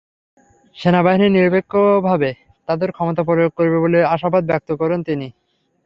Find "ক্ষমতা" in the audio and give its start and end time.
2.91-3.21